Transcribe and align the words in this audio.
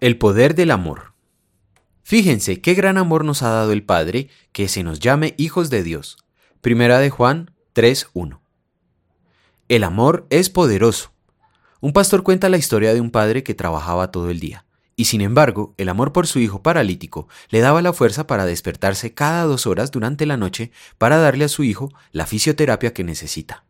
El 0.00 0.18
poder 0.18 0.54
del 0.54 0.70
amor. 0.70 1.14
Fíjense 2.02 2.60
qué 2.60 2.74
gran 2.74 2.98
amor 2.98 3.24
nos 3.24 3.42
ha 3.42 3.48
dado 3.48 3.72
el 3.72 3.84
Padre 3.84 4.28
que 4.52 4.68
se 4.68 4.82
nos 4.82 4.98
llame 4.98 5.34
hijos 5.38 5.70
de 5.70 5.82
Dios. 5.82 6.18
Primera 6.60 6.98
de 6.98 7.10
Juan 7.10 7.52
3.1. 7.74 8.40
El 9.68 9.84
amor 9.84 10.26
es 10.30 10.50
poderoso. 10.50 11.12
Un 11.80 11.92
pastor 11.92 12.22
cuenta 12.22 12.48
la 12.48 12.56
historia 12.56 12.92
de 12.92 13.00
un 13.00 13.10
padre 13.10 13.42
que 13.42 13.54
trabajaba 13.54 14.10
todo 14.10 14.30
el 14.30 14.40
día, 14.40 14.66
y 14.96 15.04
sin 15.04 15.20
embargo, 15.20 15.74
el 15.76 15.88
amor 15.88 16.12
por 16.12 16.26
su 16.26 16.38
hijo 16.38 16.62
paralítico 16.62 17.28
le 17.48 17.60
daba 17.60 17.82
la 17.82 17.92
fuerza 17.92 18.26
para 18.26 18.46
despertarse 18.46 19.14
cada 19.14 19.44
dos 19.44 19.66
horas 19.66 19.90
durante 19.90 20.26
la 20.26 20.36
noche 20.36 20.72
para 20.98 21.18
darle 21.18 21.44
a 21.44 21.48
su 21.48 21.62
hijo 21.62 21.90
la 22.10 22.26
fisioterapia 22.26 22.92
que 22.92 23.04
necesita. 23.04 23.64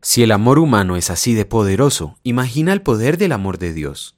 Si 0.00 0.22
el 0.22 0.32
amor 0.32 0.58
humano 0.58 0.96
es 0.96 1.10
así 1.10 1.34
de 1.34 1.44
poderoso, 1.44 2.18
imagina 2.22 2.72
el 2.72 2.82
poder 2.82 3.18
del 3.18 3.32
amor 3.32 3.58
de 3.58 3.72
Dios. 3.72 4.16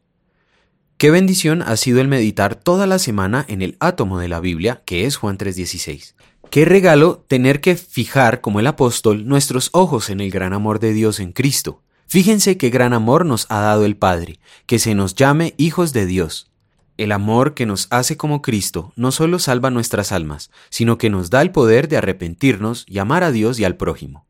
Qué 0.98 1.12
bendición 1.12 1.62
ha 1.62 1.76
sido 1.76 2.00
el 2.00 2.08
meditar 2.08 2.56
toda 2.56 2.88
la 2.88 2.98
semana 2.98 3.44
en 3.46 3.62
el 3.62 3.76
átomo 3.78 4.18
de 4.18 4.26
la 4.26 4.40
Biblia, 4.40 4.82
que 4.84 5.06
es 5.06 5.14
Juan 5.14 5.38
3:16. 5.38 6.16
Qué 6.50 6.64
regalo 6.64 7.24
tener 7.28 7.60
que 7.60 7.76
fijar, 7.76 8.40
como 8.40 8.58
el 8.58 8.66
apóstol, 8.66 9.28
nuestros 9.28 9.70
ojos 9.72 10.10
en 10.10 10.20
el 10.20 10.32
gran 10.32 10.52
amor 10.52 10.80
de 10.80 10.92
Dios 10.92 11.20
en 11.20 11.30
Cristo. 11.30 11.84
Fíjense 12.08 12.56
qué 12.56 12.70
gran 12.70 12.94
amor 12.94 13.24
nos 13.24 13.46
ha 13.48 13.60
dado 13.60 13.84
el 13.84 13.96
Padre, 13.96 14.40
que 14.66 14.80
se 14.80 14.96
nos 14.96 15.14
llame 15.14 15.54
hijos 15.56 15.92
de 15.92 16.04
Dios. 16.04 16.50
El 16.96 17.12
amor 17.12 17.54
que 17.54 17.64
nos 17.64 17.86
hace 17.90 18.16
como 18.16 18.42
Cristo 18.42 18.92
no 18.96 19.12
solo 19.12 19.38
salva 19.38 19.70
nuestras 19.70 20.10
almas, 20.10 20.50
sino 20.68 20.98
que 20.98 21.10
nos 21.10 21.30
da 21.30 21.42
el 21.42 21.52
poder 21.52 21.86
de 21.86 21.98
arrepentirnos 21.98 22.84
y 22.88 22.98
amar 22.98 23.22
a 23.22 23.30
Dios 23.30 23.60
y 23.60 23.64
al 23.64 23.76
prójimo. 23.76 24.26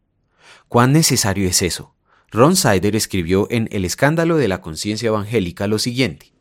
¿Cuán 0.69 0.92
necesario 0.92 1.48
es 1.48 1.62
eso? 1.62 1.94
Ron 2.30 2.56
Sider 2.56 2.94
escribió 2.94 3.46
en 3.50 3.70
El 3.72 3.86
escándalo 3.86 4.36
de 4.36 4.48
la 4.48 4.60
conciencia 4.60 5.06
evangélica 5.06 5.66
lo 5.66 5.78
siguiente. 5.78 6.38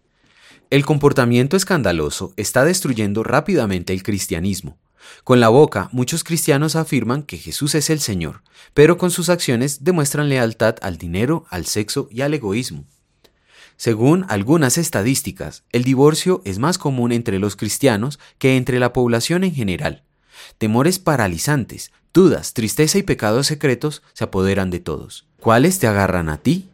El 0.70 0.86
comportamiento 0.86 1.56
escandaloso 1.56 2.34
está 2.36 2.66
destruyendo 2.66 3.24
rápidamente 3.24 3.94
el 3.94 4.04
cristianismo. 4.04 4.78
Con 5.24 5.40
la 5.40 5.48
boca, 5.48 5.88
muchos 5.94 6.26
cristianos 6.26 6.76
afirman 6.76 7.24
que 7.24 7.38
Jesús 7.38 7.74
es 7.74 7.90
el 7.90 8.02
Señor, 8.02 8.44
pero 8.74 8.98
con 8.98 9.10
sus 9.10 9.30
acciones 9.30 9.86
demuestran 9.86 10.28
lealtad 10.28 10.76
al 10.82 10.98
dinero, 10.98 11.46
al 11.50 11.66
sexo 11.66 12.10
y 12.12 12.20
al 12.20 12.34
egoísmo. 12.34 12.84
Según 13.78 14.26
algunas 14.28 14.78
estadísticas, 14.78 15.64
el 15.72 15.86
divorcio 15.86 16.42
es 16.44 16.60
más 16.60 16.78
común 16.78 17.14
entre 17.14 17.40
los 17.40 17.56
cristianos 17.56 18.20
que 18.38 18.58
entre 18.58 18.80
la 18.80 18.92
población 18.92 19.46
en 19.46 19.54
general. 19.54 20.04
Temores 20.58 21.00
paralizantes, 21.00 21.94
dudas, 22.14 22.54
tristeza 22.54 22.98
y 22.98 23.04
pecados 23.04 23.48
secretos 23.48 24.04
se 24.12 24.26
apoderan 24.26 24.70
de 24.70 24.82
todos. 24.82 25.28
¿Cuáles 25.40 25.80
te 25.80 25.88
agarran 25.88 26.28
a 26.28 26.40
ti? 26.40 26.68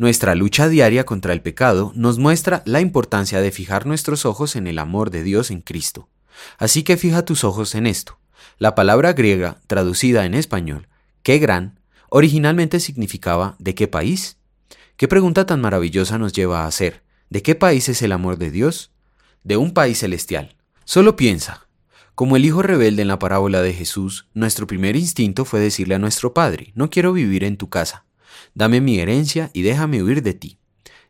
Nuestra 0.00 0.34
lucha 0.34 0.70
diaria 0.70 1.04
contra 1.04 1.34
el 1.34 1.42
pecado 1.42 1.92
nos 1.94 2.16
muestra 2.16 2.62
la 2.64 2.80
importancia 2.80 3.42
de 3.42 3.50
fijar 3.50 3.84
nuestros 3.84 4.24
ojos 4.24 4.56
en 4.56 4.66
el 4.66 4.78
amor 4.78 5.10
de 5.10 5.22
Dios 5.22 5.50
en 5.50 5.60
Cristo. 5.60 6.08
Así 6.56 6.84
que 6.84 6.96
fija 6.96 7.26
tus 7.26 7.44
ojos 7.44 7.74
en 7.74 7.86
esto. 7.86 8.18
La 8.56 8.74
palabra 8.74 9.12
griega, 9.12 9.60
traducida 9.66 10.24
en 10.24 10.32
español, 10.32 10.88
qué 11.22 11.38
gran, 11.38 11.80
originalmente 12.08 12.80
significaba 12.80 13.56
¿de 13.58 13.74
qué 13.74 13.88
país? 13.88 14.38
¿Qué 14.96 15.06
pregunta 15.06 15.44
tan 15.44 15.60
maravillosa 15.60 16.16
nos 16.16 16.32
lleva 16.32 16.62
a 16.62 16.66
hacer? 16.66 17.02
¿De 17.28 17.42
qué 17.42 17.54
país 17.54 17.90
es 17.90 18.00
el 18.00 18.12
amor 18.12 18.38
de 18.38 18.50
Dios? 18.50 18.92
De 19.44 19.58
un 19.58 19.74
país 19.74 19.98
celestial. 19.98 20.56
Solo 20.86 21.14
piensa. 21.14 21.66
Como 22.14 22.36
el 22.36 22.46
hijo 22.46 22.62
rebelde 22.62 23.02
en 23.02 23.08
la 23.08 23.18
parábola 23.18 23.60
de 23.60 23.74
Jesús, 23.74 24.28
nuestro 24.32 24.66
primer 24.66 24.96
instinto 24.96 25.44
fue 25.44 25.60
decirle 25.60 25.96
a 25.96 25.98
nuestro 25.98 26.32
Padre, 26.32 26.72
no 26.74 26.88
quiero 26.88 27.12
vivir 27.12 27.44
en 27.44 27.58
tu 27.58 27.68
casa 27.68 28.06
dame 28.54 28.80
mi 28.80 28.98
herencia 28.98 29.50
y 29.52 29.62
déjame 29.62 30.02
huir 30.02 30.22
de 30.22 30.34
ti. 30.34 30.58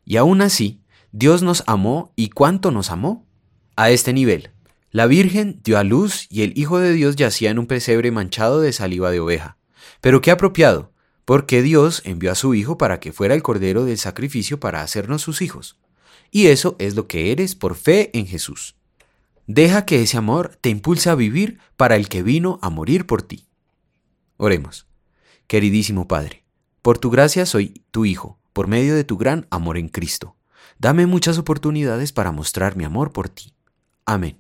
Y 0.05 0.17
aún 0.17 0.41
así, 0.41 0.81
Dios 1.13 1.43
nos 1.43 1.65
amó 1.67 2.13
y 2.17 2.31
cuánto 2.31 2.71
nos 2.71 2.91
amó. 2.91 3.27
A 3.77 3.91
este 3.91 4.13
nivel, 4.13 4.51
la 4.91 5.07
Virgen 5.07 5.61
dio 5.63 5.79
a 5.79 5.85
luz 5.85 6.27
y 6.29 6.43
el 6.43 6.53
Hijo 6.57 6.79
de 6.79 6.93
Dios 6.93 7.17
yacía 7.17 7.51
en 7.51 7.59
un 7.59 7.67
pesebre 7.67 8.11
manchado 8.11 8.61
de 8.61 8.73
saliva 8.73 9.11
de 9.11 9.21
oveja. 9.21 9.57
Pero 10.01 10.21
qué 10.21 10.31
apropiado, 10.31 10.93
porque 11.25 11.63
Dios 11.63 12.03
envió 12.05 12.33
a 12.33 12.35
su 12.35 12.55
Hijo 12.55 12.77
para 12.77 13.01
que 13.01 13.13
fuera 13.13 13.35
el 13.35 13.43
Cordero 13.43 13.85
del 13.85 13.99
sacrificio 13.99 14.59
para 14.61 14.83
hacernos 14.83 15.23
sus 15.23 15.43
hijos. 15.43 15.79
Y 16.31 16.49
eso 16.49 16.77
es 16.79 16.95
lo 16.95 17.07
que 17.07 17.33
eres 17.33 17.55
por 17.55 17.75
fe 17.75 18.11
en 18.19 18.27
Jesús. 18.27 18.77
Deja 19.47 19.85
que 19.85 20.03
ese 20.03 20.17
amor 20.17 20.59
te 20.61 20.71
impulse 20.71 21.11
a 21.11 21.15
vivir 21.15 21.59
para 21.77 21.97
el 21.97 22.09
que 22.09 22.23
vino 22.23 22.59
a 22.63 22.71
morir 22.71 23.07
por 23.07 23.23
ti. 23.23 23.47
Oremos. 24.37 24.87
Queridísimo 25.47 26.07
Padre, 26.07 26.45
por 26.83 26.99
tu 26.99 27.11
gracia 27.11 27.47
soy 27.47 27.83
tu 27.91 28.05
Hijo, 28.05 28.39
por 28.53 28.67
medio 28.67 28.95
de 28.95 29.05
tu 29.05 29.17
gran 29.17 29.47
amor 29.51 29.77
en 29.77 29.89
Cristo. 29.89 30.37
Dame 30.79 31.07
muchas 31.07 31.39
oportunidades 31.39 32.13
para 32.13 32.33
mostrar 32.33 32.77
mi 32.77 32.85
amor 32.85 33.13
por 33.13 33.29
ti. 33.29 33.53
Amén. 34.07 34.39